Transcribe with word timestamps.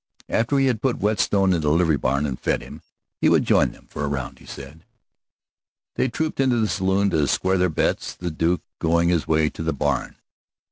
After 0.29 0.57
he 0.57 0.65
had 0.65 0.81
put 0.81 0.97
Whetstone 0.97 1.53
in 1.53 1.61
the 1.61 1.69
livery 1.69 1.95
barn 1.95 2.25
and 2.25 2.39
fed 2.39 2.63
him, 2.63 2.81
he 3.19 3.29
would 3.29 3.43
join 3.45 3.71
them 3.71 3.85
for 3.87 4.03
a 4.03 4.07
round, 4.07 4.39
he 4.39 4.47
said. 4.47 4.83
They 5.93 6.07
trooped 6.07 6.39
into 6.39 6.57
the 6.57 6.67
saloon 6.67 7.11
to 7.11 7.27
square 7.27 7.59
their 7.59 7.69
bets, 7.69 8.15
the 8.15 8.31
Duke 8.31 8.63
going 8.79 9.09
his 9.09 9.27
way 9.27 9.47
to 9.51 9.61
the 9.61 9.73
barn. 9.73 10.15